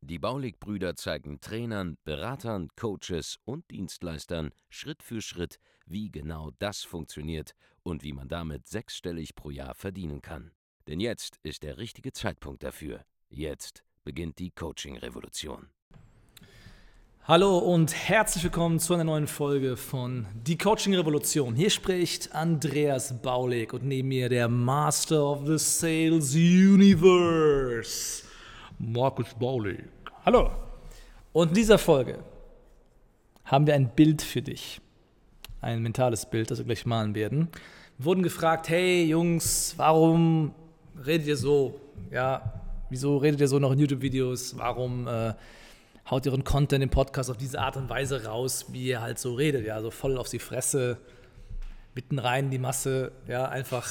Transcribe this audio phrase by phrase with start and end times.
[0.00, 7.54] Die Baulig-Brüder zeigen Trainern, Beratern, Coaches und Dienstleistern Schritt für Schritt, wie genau das funktioniert
[7.82, 10.52] und wie man damit sechsstellig pro Jahr verdienen kann.
[10.86, 13.04] Denn jetzt ist der richtige Zeitpunkt dafür.
[13.28, 15.68] Jetzt beginnt die Coaching-Revolution.
[17.26, 21.54] Hallo und herzlich willkommen zu einer neuen Folge von Die Coaching Revolution.
[21.54, 28.24] Hier spricht Andreas Baulig und neben mir der Master of the Sales Universe,
[28.78, 29.84] Markus Baulig.
[30.24, 30.50] Hallo.
[31.32, 32.18] Und in dieser Folge
[33.44, 34.80] haben wir ein Bild für dich
[35.64, 37.48] ein mentales Bild, das wir gleich malen werden.
[37.98, 40.54] Wir wurden gefragt, hey Jungs, warum
[41.04, 41.80] redet ihr so?
[42.10, 44.58] Ja, wieso redet ihr so noch in YouTube-Videos?
[44.58, 45.32] Warum äh,
[46.10, 49.18] haut ihr euren Content im Podcast auf diese Art und Weise raus, wie ihr halt
[49.18, 49.66] so redet?
[49.66, 50.98] Ja, so voll auf die Fresse,
[51.94, 53.88] mitten rein in die Masse, ja, einfach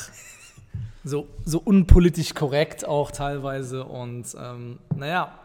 [1.04, 3.84] so, so unpolitisch korrekt auch teilweise.
[3.84, 5.38] Und ähm, naja,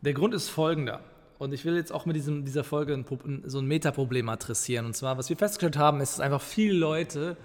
[0.00, 1.00] der Grund ist folgender.
[1.38, 4.86] Und ich will jetzt auch mit diesem, dieser Folge ein, so ein Metaproblem adressieren.
[4.86, 7.36] Und zwar, was wir festgestellt haben, ist, dass einfach viele Leute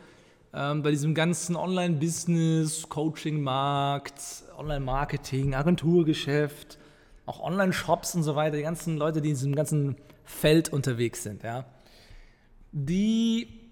[0.53, 4.13] ähm, bei diesem ganzen Online-Business, Coaching-Markt,
[4.57, 6.77] Online-Marketing, Agenturgeschäft,
[7.25, 11.43] auch Online-Shops und so weiter, die ganzen Leute, die in diesem ganzen Feld unterwegs sind,
[11.43, 11.65] ja,
[12.71, 13.62] die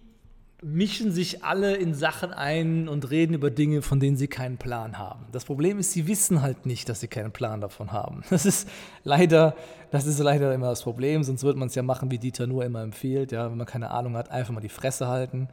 [0.61, 4.99] mischen sich alle in Sachen ein und reden über Dinge, von denen sie keinen Plan
[4.99, 5.25] haben.
[5.31, 8.23] Das Problem ist, sie wissen halt nicht, dass sie keinen Plan davon haben.
[8.29, 8.69] Das ist
[9.03, 9.55] leider,
[9.89, 12.63] das ist leider immer das Problem, sonst würde man es ja machen, wie Dieter nur
[12.63, 15.49] immer empfiehlt, ja, wenn man keine Ahnung hat, einfach mal die Fresse halten.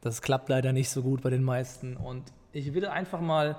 [0.00, 3.56] Das klappt leider nicht so gut bei den meisten und ich will einfach mal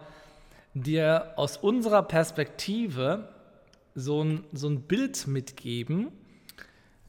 [0.74, 3.30] dir aus unserer Perspektive
[3.96, 6.12] so ein, so ein Bild mitgeben,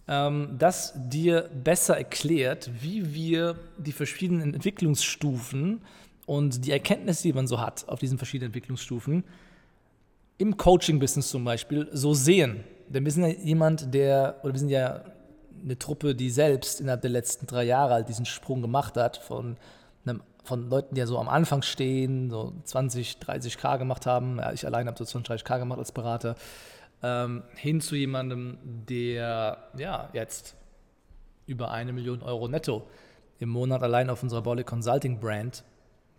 [0.09, 5.83] ähm, das dir besser erklärt, wie wir die verschiedenen Entwicklungsstufen
[6.27, 9.25] und die Erkenntnisse, die man so hat auf diesen verschiedenen Entwicklungsstufen,
[10.39, 12.65] im Coaching-Business zum Beispiel so sehen.
[12.89, 15.03] Denn wir sind ja jemand, der, oder wir sind ja
[15.63, 19.57] eine Truppe, die selbst innerhalb der letzten drei Jahre halt diesen Sprung gemacht hat von,
[20.05, 24.39] einem, von Leuten, die ja so am Anfang stehen, so 20, 30k gemacht haben.
[24.39, 26.35] Ja, ich allein habe so 20, 30k gemacht als Berater
[27.03, 30.57] ähm, hin zu jemandem, der ja jetzt
[31.47, 32.87] über eine Million Euro netto
[33.39, 35.65] im Monat allein auf unserer Bolle Consulting Brand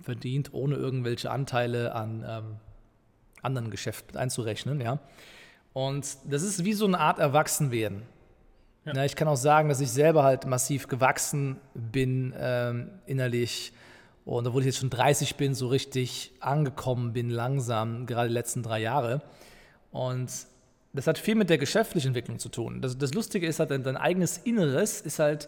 [0.02, 2.56] verdient, ohne irgendwelche Anteile an ähm,
[3.42, 4.82] anderen Geschäften einzurechnen.
[4.82, 5.00] Ja.
[5.74, 8.04] Und das ist wie so eine Art Erwachsenwerden.
[8.86, 8.94] Ja.
[8.96, 13.74] Ja, ich kann auch sagen, dass ich selber halt massiv gewachsen bin ähm, innerlich.
[14.26, 18.64] Und obwohl ich jetzt schon 30 bin, so richtig angekommen bin, langsam, gerade die letzten
[18.64, 19.22] drei Jahre.
[19.92, 20.32] Und
[20.94, 22.82] das hat viel mit der geschäftlichen Entwicklung zu tun.
[22.82, 25.48] Das, das Lustige ist halt, dein, eigenes Inneres ist halt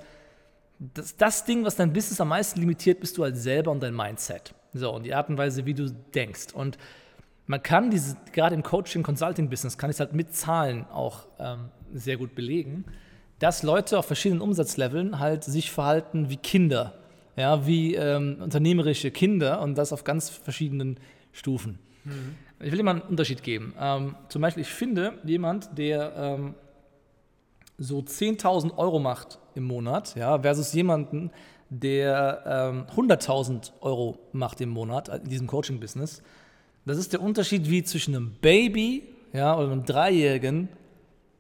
[0.80, 3.96] das, das Ding, was dein Business am meisten limitiert, bist du halt selber und dein
[3.96, 4.53] Mindset.
[4.74, 6.53] So, und die Art und Weise, wie du denkst.
[6.53, 6.78] Und
[7.46, 11.70] man kann diese, gerade im Coaching, Consulting-Business, kann ich es halt mit Zahlen auch ähm,
[11.94, 12.86] sehr gut belegen,
[13.40, 16.94] dass Leute auf verschiedenen Umsatzleveln halt sich verhalten wie Kinder.
[17.36, 21.00] Ja, wie ähm, unternehmerische Kinder und das auf ganz verschiedenen
[21.34, 21.80] Stufen.
[22.06, 22.36] Mhm.
[22.60, 23.74] Ich will dir mal einen Unterschied geben.
[23.78, 26.56] Ähm, zum Beispiel, ich finde, jemand, der ähm,
[27.78, 31.32] so 10.000 Euro macht im Monat, ja, versus jemanden,
[31.70, 36.22] der ähm, 100.000 Euro macht im Monat in diesem Coaching-Business,
[36.86, 40.70] das ist der Unterschied wie zwischen einem Baby ja, oder einem Dreijährigen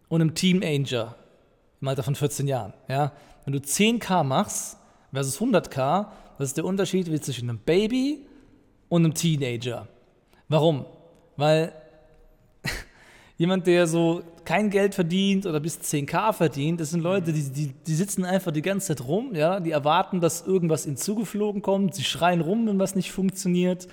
[0.09, 1.15] und einem Teenager
[1.81, 2.73] im Alter von 14 Jahren.
[2.87, 3.11] Ja.
[3.45, 4.77] Wenn du 10k machst
[5.11, 8.25] versus 100k, das ist der Unterschied wie zwischen einem Baby
[8.93, 9.87] und einem Teenager.
[10.49, 10.85] Warum?
[11.35, 11.73] Weil
[13.37, 17.73] jemand, der so kein Geld verdient oder bis 10k verdient, das sind Leute, die, die,
[17.87, 21.95] die sitzen einfach die ganze Zeit rum, ja, die erwarten, dass irgendwas ihnen zugeflogen kommt,
[21.95, 23.87] sie schreien rum, wenn was nicht funktioniert,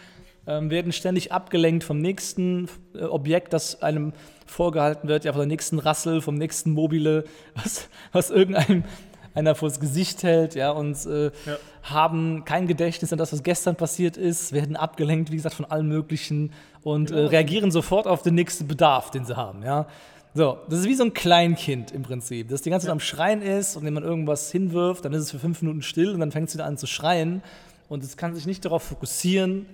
[0.47, 4.13] ähm, werden ständig abgelenkt vom nächsten äh, Objekt, das einem
[4.45, 7.25] vorgehalten wird, ja, von der nächsten Rassel, vom nächsten Mobile,
[7.55, 8.85] was, was irgendeinem
[9.35, 11.57] einer vors Gesicht hält, ja, und äh, ja.
[11.83, 15.89] haben kein Gedächtnis an das, was gestern passiert ist, werden abgelenkt, wie gesagt, von allem
[15.89, 17.27] Möglichen und äh, genau.
[17.27, 19.87] äh, reagieren sofort auf den nächsten Bedarf, den sie haben, ja.
[20.33, 22.93] So, das ist wie so ein Kleinkind im Prinzip, das die ganze Zeit ja.
[22.93, 26.15] am Schreien ist und wenn man irgendwas hinwirft, dann ist es für fünf Minuten still
[26.15, 27.43] und dann fängt es wieder an zu schreien
[27.89, 29.67] und es kann sich nicht darauf fokussieren,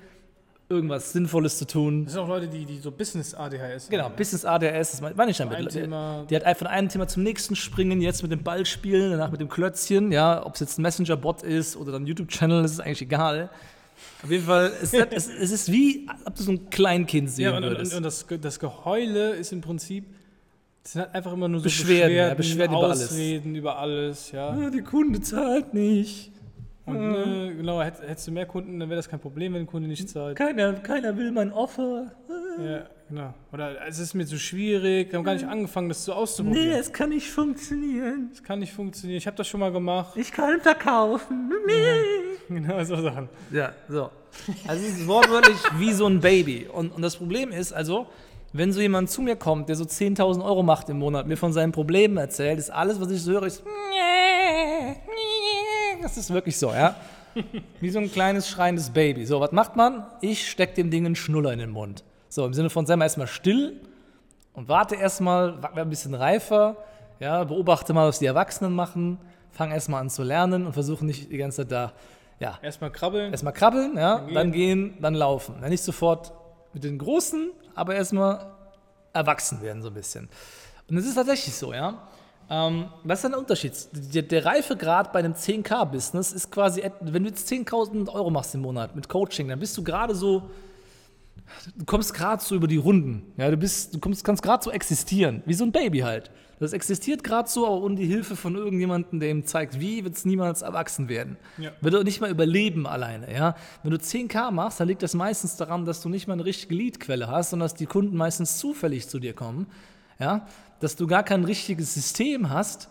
[0.68, 2.04] irgendwas Sinnvolles zu tun.
[2.04, 4.12] Das sind auch Leute, die, die so Business-ADHS Genau, haben.
[4.12, 4.16] ne?
[4.16, 5.68] Business ADHS, das meine ich damit.
[5.70, 9.12] Thema- Die hat einfach von einem Thema zum nächsten springen, jetzt mit dem Ball spielen,
[9.12, 12.62] danach mit dem Klötzchen, ja, ob es jetzt ein Messenger-Bot ist oder dann ein YouTube-Channel,
[12.62, 13.48] das ist eigentlich egal.
[14.22, 17.44] Auf jeden Fall, es, hat, es, es ist wie, ob du so ein Kleinkind sehen
[17.44, 17.94] Ja, und, und, würdest.
[17.94, 20.04] und das, Ge- das Geheule ist im Prinzip,
[20.82, 23.56] das sind halt einfach immer nur so Beschwerden, ja, Beschwerden, Beschwerden über alles.
[23.56, 24.48] Über alles, ja.
[24.50, 26.30] Ah, die Kunde zahlt nicht.
[26.86, 29.66] Und ne, genau, hätt- hättest du mehr Kunden, dann wäre das kein Problem, wenn ein
[29.66, 30.36] Kunde nicht zahlt.
[30.38, 32.12] Keiner, keiner will mein Offer.
[32.64, 33.34] Ja, genau.
[33.52, 36.68] Oder es ist mir zu schwierig, wir haben gar nicht angefangen, das so auszuprobieren.
[36.68, 38.28] Nee, es kann nicht funktionieren.
[38.30, 39.18] Das kann nicht funktionieren.
[39.18, 40.16] Ich habe das schon mal gemacht.
[40.16, 41.50] Ich kann verkaufen.
[42.48, 43.28] Genau, so Sachen.
[43.50, 44.08] Ja, so.
[44.68, 46.68] Also es ist wortwörtlich wie so ein Baby.
[46.72, 48.06] Und, und das Problem ist also,
[48.52, 51.52] wenn so jemand zu mir kommt, der so 10.000 Euro macht im Monat, mir von
[51.52, 53.64] seinen Problemen erzählt, ist alles, was ich so höre, ist
[56.06, 56.94] das ist wirklich so, ja.
[57.81, 59.26] Wie so ein kleines schreiendes Baby.
[59.26, 60.06] So, was macht man?
[60.20, 62.05] Ich steck dem Ding einen Schnuller in den Mund.
[62.29, 63.81] So, im Sinne von, sei mal erstmal still
[64.55, 66.76] und warte erstmal, werde ein bisschen reifer,
[67.19, 69.19] ja, beobachte mal, was die Erwachsenen machen,
[69.50, 71.93] fang erstmal an zu lernen und versuche nicht die ganze Zeit da,
[72.38, 73.32] ja, Erstmal krabbeln.
[73.32, 75.56] Erstmal krabbeln, ja, Dann dann gehen, dann laufen.
[75.61, 76.32] Ja, nicht sofort
[76.73, 78.53] mit den Großen, aber erstmal
[79.12, 80.29] erwachsen werden so ein bisschen.
[80.88, 82.06] Und es ist tatsächlich so, ja.
[82.48, 83.72] Ähm, was ist denn der Unterschied?
[83.93, 88.60] Der, der Reifegrad bei einem 10k-Business ist quasi, wenn du jetzt 10.000 Euro machst im
[88.60, 90.48] Monat mit Coaching, dann bist du gerade so,
[91.76, 93.32] du kommst gerade so über die Runden.
[93.37, 96.31] Ja, du bist, du kommst, kannst gerade so existieren, wie so ein Baby halt.
[96.58, 100.14] Das existiert gerade so, aber ohne die Hilfe von irgendjemandem, der ihm zeigt, wie wird
[100.14, 101.37] es niemals erwachsen werden.
[101.58, 101.72] Ja.
[101.82, 103.56] Wird auch nicht mal überleben alleine, ja.
[103.82, 106.75] Wenn du 10k machst, dann liegt das meistens daran, dass du nicht mal eine richtige
[106.75, 109.66] Leadquelle hast, sondern dass die Kunden meistens zufällig zu dir kommen,
[110.18, 110.46] ja.
[110.80, 112.88] Dass du gar kein richtiges System hast,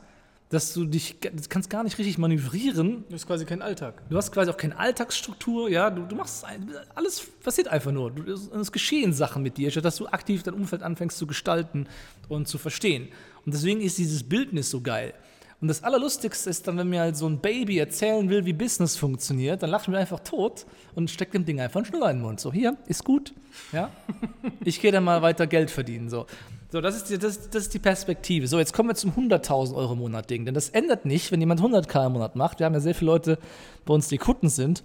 [0.50, 4.02] dass du dich, du kannst gar nicht richtig manövrieren, Das ist quasi kein Alltag.
[4.10, 6.46] Du hast quasi auch keine Alltagsstruktur, ja, du, du machst
[6.94, 8.12] alles passiert einfach nur.
[8.12, 11.26] Du, es, es geschehen Sachen mit dir, statt dass du aktiv dein Umfeld anfängst zu
[11.26, 11.88] gestalten
[12.30, 13.10] und zu verstehen.
[13.46, 15.14] Und deswegen ist dieses Bildnis so geil.
[15.62, 18.98] Und das Allerlustigste ist dann, wenn mir halt so ein Baby erzählen will, wie Business
[18.98, 22.18] funktioniert, dann lache ich mir einfach tot und stecke dem Ding einfach einen Schnuller in
[22.18, 22.40] den Mund.
[22.40, 23.34] So, hier, ist gut,
[23.72, 23.90] ja.
[24.64, 26.28] Ich gehe dann mal weiter Geld verdienen, so.
[26.76, 28.48] So, das ist, die, das, das ist die Perspektive.
[28.48, 30.44] So, jetzt kommen wir zum 100.000 Euro im Monat Ding.
[30.44, 32.60] Denn das ändert nicht, wenn jemand 100k im Monat macht.
[32.60, 33.40] Wir haben ja sehr viele Leute
[33.86, 34.84] bei uns, die Kunden sind.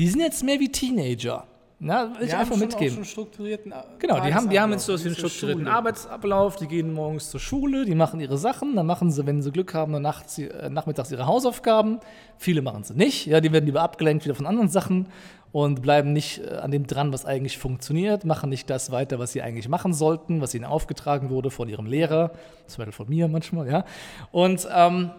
[0.00, 1.46] Die sind jetzt mehr wie Teenager.
[1.80, 2.94] Na, will ich einfach schon mitgeben.
[2.96, 5.72] Schon strukturierten A- Genau, die haben, die haben jetzt so einen strukturierten Schule.
[5.72, 9.52] Arbeitsablauf, die gehen morgens zur Schule, die machen ihre Sachen, dann machen sie, wenn sie
[9.52, 12.00] Glück haben, dann nachts, äh, nachmittags ihre Hausaufgaben.
[12.36, 15.06] Viele machen sie nicht, ja, die werden lieber abgelenkt wieder von anderen Sachen
[15.52, 19.30] und bleiben nicht äh, an dem dran, was eigentlich funktioniert, machen nicht das weiter, was
[19.30, 22.32] sie eigentlich machen sollten, was ihnen aufgetragen wurde von ihrem Lehrer,
[22.66, 23.84] zum Beispiel von mir manchmal, ja.
[24.32, 25.12] Und ähm,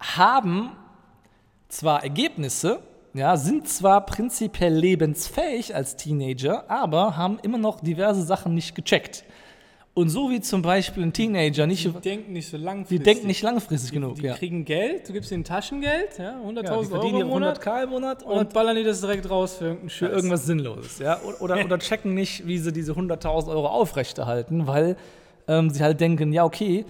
[0.00, 0.70] haben
[1.68, 2.80] zwar Ergebnisse,
[3.14, 9.24] ja, sind zwar prinzipiell lebensfähig als Teenager, aber haben immer noch diverse Sachen nicht gecheckt.
[9.92, 13.04] Und so wie zum Beispiel ein Teenager nicht, Die denken nicht so die langfristig.
[13.04, 14.14] denken nicht langfristig genug.
[14.14, 14.34] Die ja.
[14.34, 17.90] kriegen Geld, du gibst ihnen Taschengeld, ja, 100.000 Ja, die Euro im Monat 100k im
[17.90, 21.00] Monat und, und ballern die das direkt raus für für irgendwas Sinnloses.
[21.00, 21.20] Ja?
[21.22, 24.96] Oder, oder, oder checken nicht, wie sie diese 100.000 Euro aufrechterhalten, weil
[25.48, 26.84] ähm, sie halt denken, ja, okay,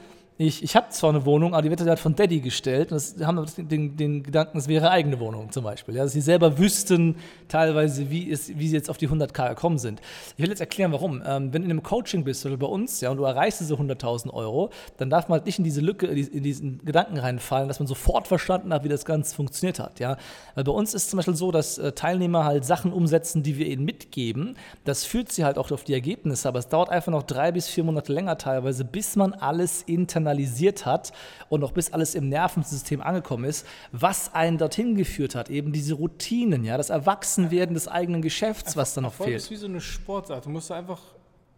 [0.47, 2.93] ich, ich habe zwar eine Wohnung, aber die wird halt von Daddy gestellt.
[2.93, 5.95] Und das haben den, den, Gedanken, es wäre eigene Wohnung zum Beispiel.
[5.95, 6.05] Ja?
[6.05, 7.17] Dass sie selber wüssten
[7.47, 10.01] teilweise, wie, es, wie sie jetzt auf die 100k gekommen sind.
[10.39, 11.23] Ich will jetzt erklären, warum.
[11.27, 13.75] Ähm, wenn du in einem Coaching bist oder bei uns ja, und du erreichst diese
[13.75, 17.79] 100.000 Euro, dann darf man halt nicht in diese Lücke, in diesen Gedanken reinfallen, dass
[17.79, 20.01] man sofort verstanden hat, wie das Ganze funktioniert hat.
[20.01, 20.17] Ja?
[20.55, 23.67] Weil bei uns ist zum Beispiel so, dass äh, Teilnehmer halt Sachen umsetzen, die wir
[23.67, 24.56] ihnen mitgeben.
[24.85, 27.69] Das führt sie halt auch auf die Ergebnisse, aber es dauert einfach noch drei bis
[27.69, 29.82] vier Monate länger teilweise, bis man alles
[30.31, 31.13] internalisiert hat
[31.49, 35.51] und auch bis alles im Nervensystem angekommen ist, was einen dorthin geführt hat.
[35.51, 39.58] Eben diese Routinen, ja, das Erwachsenwerden des eigenen Geschäfts, was da noch Erfolg ist fehlt.
[39.58, 40.46] wie so eine Sportart.
[40.46, 41.01] Du musst einfach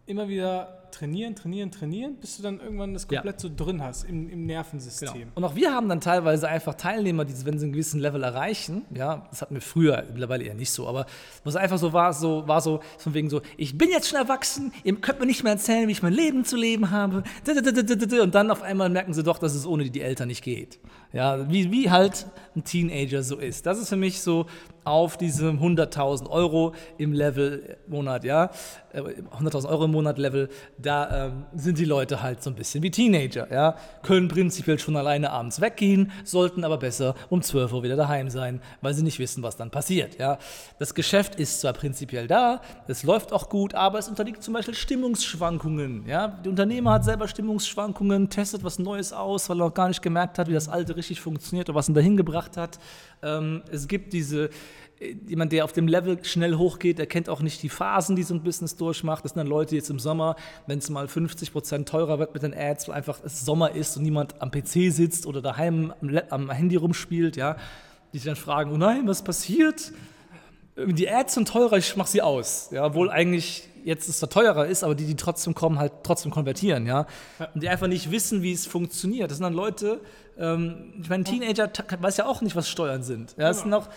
[0.05, 3.19] immer wieder trainieren, trainieren, trainieren, bis du dann irgendwann das Ja.
[3.21, 5.09] komplett so drin hast im, im Nervensystem.
[5.13, 5.25] Genau.
[5.35, 8.83] Und auch wir haben dann teilweise einfach Teilnehmer, die, wenn sie einen gewissen Level erreichen,
[8.95, 11.05] ja, das hatten wir früher, mittlerweile eher nicht so, aber
[11.43, 14.19] wo es einfach so war, so war so von wegen so, ich bin jetzt schon
[14.19, 17.23] erwachsen, ihr könnt mir nicht mehr erzählen, wie ich mein Leben zu leben habe.
[18.21, 20.79] Und dann auf einmal merken sie doch, dass es ohne die Eltern nicht geht.
[21.11, 23.65] Ja, wie, wie halt ein Teenager so ist.
[23.65, 24.47] Das ist für mich so
[24.83, 28.49] auf diesem 100.000 Euro im Level Monat, ja,
[28.91, 30.49] äh, 100.000 Euro im Monat Level,
[30.85, 34.95] da ähm, sind die Leute halt so ein bisschen wie Teenager, ja, können prinzipiell schon
[34.95, 39.19] alleine abends weggehen, sollten aber besser um 12 Uhr wieder daheim sein, weil sie nicht
[39.19, 40.37] wissen, was dann passiert, ja.
[40.79, 44.75] Das Geschäft ist zwar prinzipiell da, es läuft auch gut, aber es unterliegt zum Beispiel
[44.75, 46.27] Stimmungsschwankungen, ja.
[46.27, 50.37] Der Unternehmer hat selber Stimmungsschwankungen, testet was Neues aus, weil er noch gar nicht gemerkt
[50.37, 52.79] hat, wie das alte richtig funktioniert oder was ihn dahin gebracht hat.
[53.23, 54.49] Ähm, es gibt diese
[55.27, 58.33] jemand, der auf dem Level schnell hochgeht, der kennt auch nicht die Phasen, die so
[58.33, 59.23] ein Business durchmacht.
[59.23, 60.35] Das sind dann Leute jetzt im Sommer,
[60.67, 64.03] wenn es mal 50% teurer wird mit den Ads, weil einfach es Sommer ist und
[64.03, 67.57] niemand am PC sitzt oder daheim am, am Handy rumspielt, ja,
[68.13, 69.91] die sich dann fragen, oh nein, was passiert?
[70.75, 72.69] Die Ads sind teurer, ich mache sie aus.
[72.71, 76.31] Ja, obwohl eigentlich jetzt es da teurer ist, aber die, die trotzdem kommen, halt trotzdem
[76.31, 77.05] konvertieren, ja.
[77.53, 79.29] Und die einfach nicht wissen, wie es funktioniert.
[79.29, 79.99] Das sind dann Leute,
[80.37, 81.69] ähm, ich meine, ein Teenager
[81.99, 83.35] weiß ja auch nicht, was Steuern sind.
[83.37, 83.87] Ja, das sind auch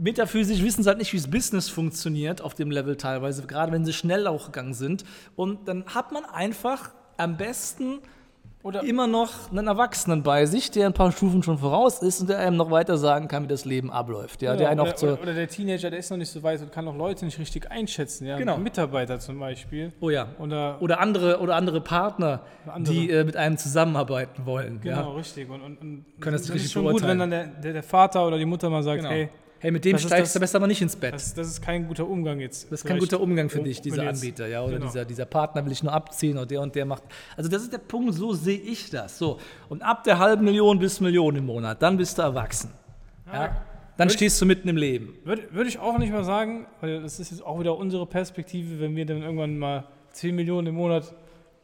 [0.00, 3.84] metaphysisch wissen sie halt nicht, wie das Business funktioniert auf dem Level teilweise, gerade wenn
[3.84, 5.04] sie schnell auch gegangen sind.
[5.36, 7.98] Und dann hat man einfach am besten
[8.62, 12.28] Oder immer noch einen Erwachsenen bei sich, der ein paar Stufen schon voraus ist und
[12.30, 14.42] der einem noch weiter sagen kann, wie das Leben abläuft.
[14.42, 16.42] Ja, der einen auch oder, zur, oder, oder der Teenager, der ist noch nicht so
[16.42, 18.26] weit und kann auch Leute nicht richtig einschätzen.
[18.26, 18.36] Ja?
[18.38, 18.58] Genau.
[18.58, 19.92] Mitarbeiter zum Beispiel.
[20.00, 22.94] oh ja, Oder, oder andere oder andere Partner, Andere.
[22.94, 24.80] die äh, mit einem zusammenarbeiten wollen.
[24.82, 25.16] genau, Ja.
[25.16, 25.48] richtig.
[25.50, 28.26] Und, und, und Können das richtig ist schon gut, wenn dann der, der, der Vater
[28.26, 29.10] oder die Mutter mal sagt, Genau.
[29.10, 29.28] hey,
[29.62, 31.12] Hey, mit dem Das steigst das- du besser mal nicht ins Bett.
[31.14, 32.72] das, das ist kein guter Umgang jetzt.
[32.72, 34.86] Das ist kein guter Umgang für dich, dieser Anbieter, ja, oder genau.
[34.86, 37.02] dieser, dieser Partner will ich nur abziehen oder der und der macht.
[37.36, 39.18] Also das ist der Punkt, so sehe ich das.
[39.18, 39.38] So.
[39.68, 42.70] Und ab der halben Million bis Million im Monat, dann bist du erwachsen.
[43.26, 43.48] Ja?
[43.98, 45.12] Dann Würde- stehst du mitten im Leben.
[45.24, 48.80] Würde, würde ich auch nicht mal sagen, weil das ist jetzt auch wieder unsere Perspektive,
[48.80, 51.12] wenn wir dann irgendwann mal 10 Millionen im Monat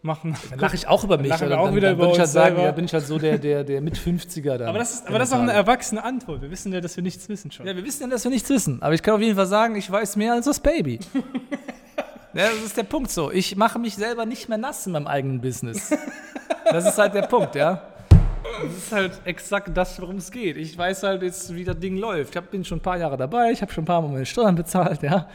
[0.02, 0.36] machen.
[0.50, 1.30] Dann lache ich auch über mich.
[1.30, 1.60] wir oder?
[1.60, 3.38] auch dann, wieder dann über würde ich halt sagen, ja, bin ich halt so der,
[3.38, 4.68] der, der mit 50er dann.
[4.68, 6.42] Aber das ist, aber das ist auch eine erwachsene Antwort.
[6.42, 7.66] Wir wissen ja, dass wir nichts wissen schon.
[7.66, 8.82] Ja, wir wissen ja, dass wir nichts wissen.
[8.82, 11.00] Aber ich kann auf jeden Fall sagen, ich weiß mehr als das Baby.
[12.34, 13.30] ja, das ist der Punkt so.
[13.30, 15.92] Ich mache mich selber nicht mehr nass in meinem eigenen Business.
[16.64, 17.82] Das ist halt der Punkt, ja.
[18.62, 20.56] Das ist halt exakt das, worum es geht.
[20.56, 22.30] Ich weiß halt jetzt, wie das Ding läuft.
[22.30, 24.26] Ich hab, bin schon ein paar Jahre dabei, ich habe schon ein paar Mal meine
[24.26, 25.28] Steuern bezahlt, ja.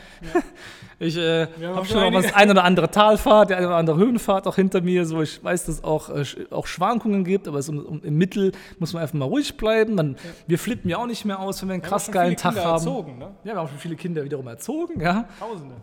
[1.00, 3.98] Ich äh, habe schon auch einige- das ein oder andere Talfahrt, die eine oder andere
[3.98, 5.06] Höhenfahrt auch hinter mir.
[5.06, 8.52] So, ich weiß, dass es auch, äh, auch Schwankungen gibt, aber um, um, im Mittel
[8.80, 9.96] muss man einfach mal ruhig bleiben.
[9.96, 10.16] Man,
[10.48, 12.68] Wir flippen ja auch nicht mehr aus, wenn wir einen Wir krass geilen Tag Kinder
[12.68, 12.76] haben.
[12.78, 13.32] Erzogen, ne?
[13.44, 15.26] Ja, wir haben schon viele Kinder wiederum erzogen, ja.
[15.40, 15.76] Tausende.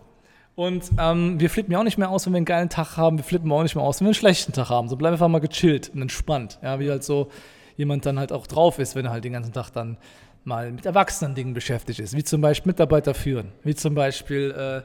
[0.58, 3.16] Und ähm, wir flippen ja auch nicht mehr aus, wenn wir einen geilen Tag haben.
[3.16, 4.88] Wir flippen auch nicht mehr aus, wenn wir einen schlechten Tag haben.
[4.88, 6.58] So bleiben wir einfach mal gechillt und entspannt.
[6.64, 7.30] Ja, wie halt so
[7.76, 9.98] jemand dann halt auch drauf ist, wenn er halt den ganzen Tag dann
[10.42, 12.16] mal mit erwachsenen Dingen beschäftigt ist.
[12.16, 13.52] Wie zum Beispiel Mitarbeiter führen.
[13.62, 14.82] Wie zum Beispiel, äh,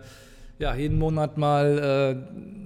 [0.63, 2.15] ja, jeden Monat mal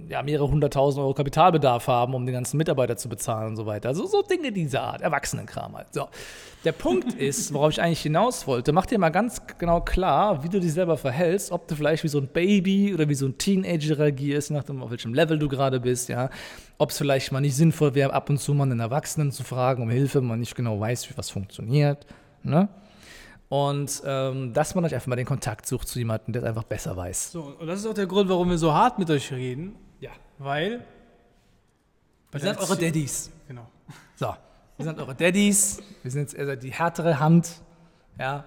[0.07, 3.65] äh, ja, mehrere hunderttausend Euro Kapitalbedarf haben, um den ganzen Mitarbeiter zu bezahlen und so
[3.65, 3.89] weiter.
[3.89, 5.93] Also so Dinge dieser Art, Erwachsenenkram halt.
[5.93, 6.07] So.
[6.63, 10.49] Der Punkt ist, worauf ich eigentlich hinaus wollte, mach dir mal ganz genau klar, wie
[10.49, 13.37] du dich selber verhältst, ob du vielleicht wie so ein Baby oder wie so ein
[13.39, 16.29] Teenager reagierst, nachdem, auf welchem Level du gerade bist, ja.
[16.77, 19.81] Ob es vielleicht mal nicht sinnvoll wäre, ab und zu mal einen Erwachsenen zu fragen
[19.81, 22.05] um Hilfe, wenn man nicht genau weiß, wie was funktioniert,
[22.43, 22.69] ne?
[23.49, 26.63] Und ähm, dass man euch einfach mal den Kontakt sucht zu jemandem, der es einfach
[26.63, 27.31] besser weiß.
[27.31, 29.75] So, und das ist auch der Grund, warum wir so hart mit euch reden.
[30.01, 30.11] Ja.
[30.37, 30.85] Weil.
[32.31, 33.31] Wir sind eure Daddys.
[33.47, 33.67] Genau.
[34.15, 34.33] So,
[34.77, 37.49] wir sind eure Daddys, wir sind jetzt eher die härtere Hand,
[38.19, 38.45] ja.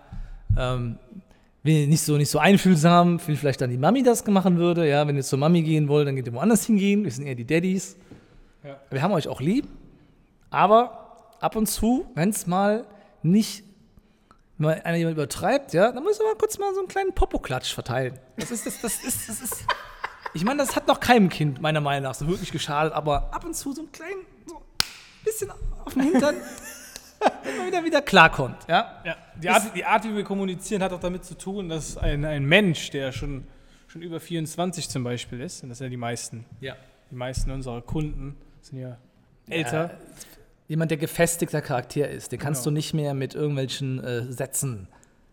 [0.57, 0.99] Ähm,
[1.63, 4.89] wenn ihr nicht so, nicht so einfühlsam, wie vielleicht dann die Mami das machen würde,
[4.89, 5.07] ja.
[5.07, 7.47] Wenn ihr zur Mami gehen wollt, dann geht ihr woanders hingehen, wir sind eher die
[7.47, 7.97] Daddys.
[8.63, 8.79] Ja.
[8.91, 9.67] Wir haben euch auch lieb,
[10.51, 12.85] aber ab und zu, wenn es mal
[13.23, 13.65] nicht,
[14.61, 17.15] wenn mal einer jemand übertreibt, ja, dann müssen wir mal kurz mal so einen kleinen
[17.15, 18.19] Popoklatsch verteilen.
[18.37, 19.65] Das ist, das, das ist, das ist,
[20.35, 23.45] ich meine, das hat noch keinem Kind, meiner Meinung nach, so wirklich geschadet, aber ab
[23.45, 25.51] und zu so einen kleinen, so ein bisschen
[25.85, 26.37] auf den Hintern,
[27.43, 29.01] wenn man wieder, wieder klarkommt, ja.
[29.05, 32.25] Ja, die Art, die Art, wie wir kommunizieren, hat auch damit zu tun, dass ein,
[32.27, 33.47] ein Mensch, der schon,
[33.87, 36.77] schon über 24 zum Beispiel ist, und das sind ja die meisten, ja.
[37.11, 38.99] die meisten unserer Kunden sind ja
[39.49, 39.99] älter.
[40.71, 42.71] Jemand, der gefestigter Charakter ist, den kannst Genau.
[42.71, 44.87] du nicht mehr mit irgendwelchen äh, Sätzen.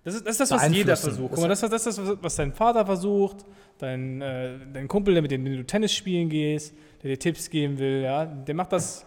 [0.03, 1.32] Das ist, das ist das, was jeder versucht.
[1.34, 3.46] Das- Guck mal, das, ist- das ist das, was dein Vater versucht,
[3.77, 7.77] dein, äh, dein Kumpel, der mit dem du Tennis spielen gehst, der dir Tipps geben
[7.77, 9.06] will, ja, der macht das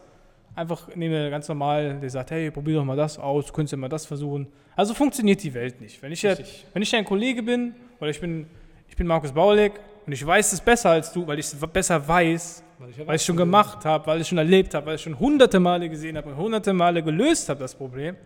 [0.55, 3.79] einfach er ganz normal, der sagt, hey, probier doch mal das aus, du könntest ja
[3.79, 4.47] mal das versuchen.
[4.77, 6.01] Also funktioniert die Welt nicht.
[6.01, 6.37] Wenn ich, ja,
[6.73, 8.47] wenn ich dein Kollege bin, oder ich bin,
[8.89, 9.73] ich bin Markus Baulig
[10.07, 13.25] und ich weiß es besser als du, weil ich es besser weiß, weil ich es
[13.25, 15.89] schon gemacht habe, weil ich es schon erlebt habe, weil ich es schon hunderte Male
[15.89, 18.17] gesehen habe und hunderte Male gelöst habe, das Problem,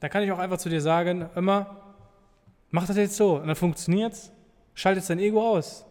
[0.00, 1.76] dann kann ich auch einfach zu dir sagen, immer,
[2.70, 4.32] mach das jetzt so und dann funktioniert's,
[4.74, 5.84] schaltet dein Ego aus.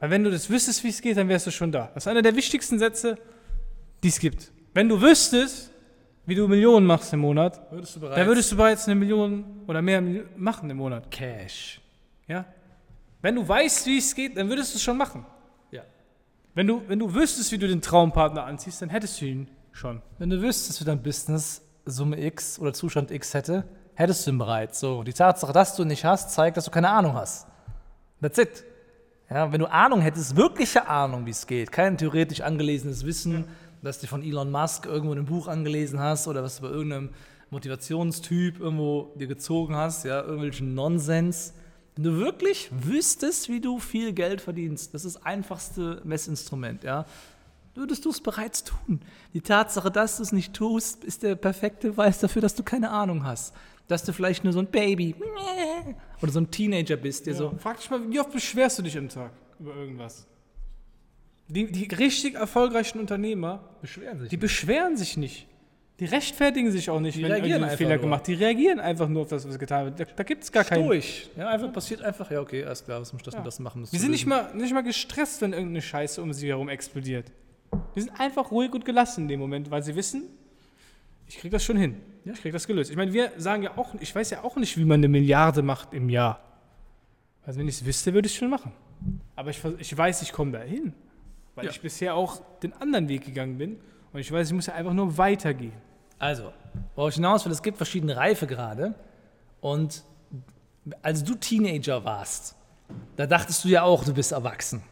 [0.00, 1.90] Weil wenn du das wüsstest, wie es geht, dann wärst du schon da.
[1.94, 3.18] Das ist einer der wichtigsten Sätze,
[4.02, 4.52] die es gibt.
[4.74, 5.72] Wenn du wüsstest,
[6.26, 9.82] wie du Millionen machst im Monat, Würdest du dann würdest du bereits eine Million oder
[9.82, 10.02] mehr
[10.36, 11.10] machen im Monat.
[11.10, 11.80] Cash.
[12.26, 12.44] Ja?
[13.20, 15.26] Wenn du weißt, wie es geht, dann würdest du es schon machen.
[15.70, 15.82] Ja.
[16.54, 20.02] Wenn du, wenn du wüsstest, wie du den Traumpartner anziehst, dann hättest du ihn schon.
[20.18, 24.38] Wenn du wüsstest, wie dein Business Summe X oder Zustand X hätte, hättest du ihn
[24.38, 24.78] bereits.
[24.78, 27.46] So, die Tatsache, dass du ihn nicht hast, zeigt, dass du keine Ahnung hast.
[28.20, 28.64] That's it.
[29.30, 33.44] Ja, wenn du Ahnung hättest, wirkliche Ahnung, wie es geht, kein theoretisch angelesenes Wissen,
[33.82, 36.68] das du von Elon Musk irgendwo in einem Buch angelesen hast oder was du bei
[36.68, 37.10] irgendeinem
[37.50, 41.54] Motivationstyp irgendwo dir gezogen hast, ja, irgendwelchen Nonsens.
[41.98, 47.04] Wenn du wirklich wüsstest, wie du viel Geld verdienst, das ist das einfachste Messinstrument, ja,
[47.74, 49.00] würdest du es bereits tun.
[49.34, 52.90] Die Tatsache, dass du es nicht tust, ist der perfekte Beweis dafür, dass du keine
[52.90, 53.52] Ahnung hast.
[53.88, 55.16] Dass du vielleicht nur so ein Baby
[56.22, 57.38] oder so ein Teenager bist, der Ja.
[57.40, 57.54] so.
[57.58, 60.24] Frag dich mal, wie oft beschwerst du dich am Tag über irgendwas?
[61.48, 64.28] Die, die richtig erfolgreichen Unternehmer, Beschweren sich.
[64.28, 65.48] die beschweren sich nicht.
[66.00, 68.02] Die rechtfertigen sich auch nicht, Die wenn reagieren irgendwie ein einfach Fehler nur.
[68.02, 68.26] gemacht.
[68.28, 69.98] Die reagieren einfach nur auf das, was getan wird.
[69.98, 70.86] Da, da gibt es gar keinen.
[70.86, 71.28] durch.
[71.36, 73.40] Ja, einfach passiert einfach, ja, okay, alles klar, was muss ich das Ja.
[73.40, 73.80] und das machen?
[73.82, 77.32] Das Wir sind nicht mal, nicht mal gestresst, wenn irgendeine Scheiße um sie herum explodiert.
[77.96, 80.22] Die sind einfach ruhig und gelassen in dem Moment, weil sie wissen,
[81.26, 81.96] ich krieg das schon hin.
[82.24, 82.32] Ja.
[82.32, 82.90] Ich krieg das gelöst.
[82.90, 85.62] Ich meine, wir sagen ja auch, ich weiß ja auch nicht, wie man eine Milliarde
[85.62, 86.40] macht im Jahr.
[87.44, 88.70] Also wenn ich es wüsste, würde ich es schon machen.
[89.34, 90.92] Aber ich, ich weiß, ich komme da hin.
[91.56, 91.70] Weil Ja.
[91.72, 93.78] ich bisher auch den anderen Weg gegangen bin.
[94.12, 95.72] Und ich weiß, ich muss ja einfach nur weitergehen.
[96.18, 96.52] Also,
[96.94, 98.94] worauf ich hinaus will, es gibt verschiedene Reifegrade.
[99.60, 100.02] Und
[101.02, 102.56] als du Teenager warst,
[103.16, 104.82] da dachtest du ja auch, du bist erwachsen.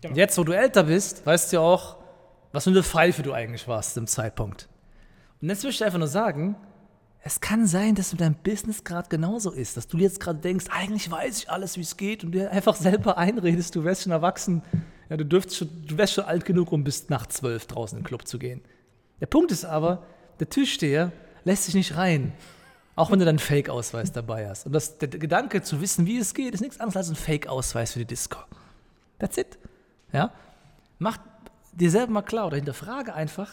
[0.00, 0.12] Genau.
[0.12, 1.96] Und jetzt, wo du älter bist, weißt du ja auch,
[2.52, 4.68] was für eine Pfeife du eigentlich warst im Zeitpunkt.
[5.40, 6.56] Und jetzt möchte ich einfach nur sagen,
[7.24, 10.66] es kann sein, dass mit deinem Business gerade genauso ist, dass du jetzt gerade denkst,
[10.70, 14.12] eigentlich weiß ich alles, wie es geht und dir einfach selber einredest, du wärst schon
[14.12, 14.62] erwachsen.
[15.08, 18.02] Ja, du, dürftest schon, du wärst schon alt genug, um bis nach zwölf draußen in
[18.02, 18.60] den Club zu gehen.
[19.20, 20.02] Der Punkt ist aber,
[20.42, 21.12] der Tischsteher
[21.44, 22.32] lässt sich nicht rein.
[22.96, 24.66] Auch wenn du dann Fake-Ausweis dabei hast.
[24.66, 27.92] Und das, der Gedanke zu wissen, wie es geht, ist nichts anderes als ein Fake-Ausweis
[27.92, 28.40] für die Disco.
[29.20, 29.56] That's it.
[30.12, 30.32] Ja?
[30.98, 31.18] Mach
[31.72, 33.50] dir selber mal klar oder hinterfrage einfach,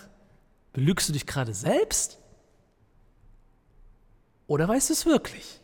[0.74, 2.18] belügst du dich gerade selbst?
[4.48, 5.62] Oder weißt du es wirklich?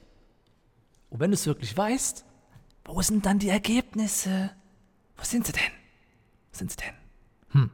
[1.09, 2.23] Und wenn du es wirklich weißt,
[2.85, 4.51] wo sind dann die Ergebnisse?
[5.17, 5.73] Wo sind sie denn?
[6.51, 6.93] Wo sind sie denn?
[7.49, 7.71] Hm.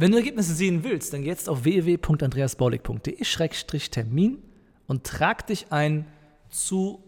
[0.00, 4.42] Wenn du Ergebnisse sehen willst, dann geh jetzt auf www.andreasbaulig.de-termin
[4.86, 6.06] und trag dich ein
[6.48, 7.04] zu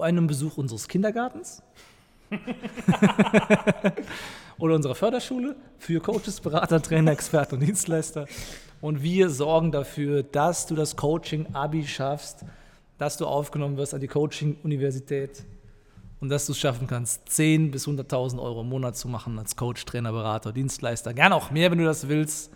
[0.00, 1.62] einem Besuch unseres Kindergartens
[4.58, 8.26] oder unserer Förderschule für Coaches, Berater, Trainer, Experten und Dienstleister.
[8.80, 12.44] Und wir sorgen dafür, dass du das Coaching-Abi schaffst,
[12.98, 15.44] dass du aufgenommen wirst an die Coaching-Universität
[16.20, 19.56] und dass du es schaffen kannst, 10.000 bis 100.000 Euro im Monat zu machen als
[19.56, 21.12] Coach, Trainer, Berater, Dienstleister.
[21.12, 22.50] Gerne auch mehr, wenn du das willst.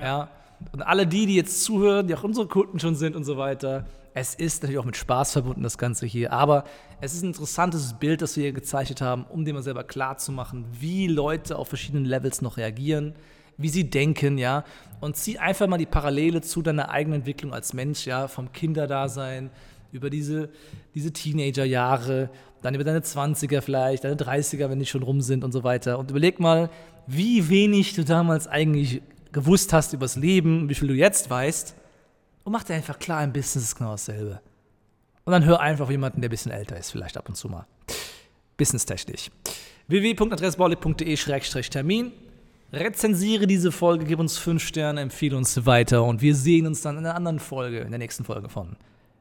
[0.00, 0.30] Ja.
[0.72, 3.86] Und alle die, die jetzt zuhören, die auch unsere Kunden schon sind und so weiter,
[4.14, 6.32] es ist natürlich auch mit Spaß verbunden, das Ganze hier.
[6.32, 6.64] Aber
[7.00, 10.64] es ist ein interessantes Bild, das wir hier gezeichnet haben, um dir mal selber klarzumachen,
[10.80, 13.14] wie Leute auf verschiedenen Levels noch reagieren,
[13.56, 14.64] wie sie denken, ja.
[15.00, 19.50] Und zieh einfach mal die Parallele zu deiner eigenen Entwicklung als Mensch, ja, vom Kinderdasein
[19.92, 20.50] über diese,
[20.94, 22.30] diese Teenagerjahre,
[22.62, 25.98] dann über deine 20er vielleicht, deine 30er, wenn die schon rum sind und so weiter.
[25.98, 26.70] Und überleg mal,
[27.06, 31.74] wie wenig du damals eigentlich gewusst hast übers Leben, wie viel du jetzt weißt.
[32.44, 34.40] Und mach dir einfach klar, im Business ist genau dasselbe.
[35.24, 37.48] Und dann hör einfach auf jemanden, der ein bisschen älter ist, vielleicht ab und zu
[37.48, 37.66] mal.
[38.56, 39.30] Businesstechnisch.
[39.86, 42.12] www.adressbaulig.de-termin.
[42.72, 46.98] Rezensiere diese Folge, gib uns 5 Sterne, empfehle uns weiter und wir sehen uns dann
[46.98, 48.76] in einer anderen Folge, in der nächsten Folge von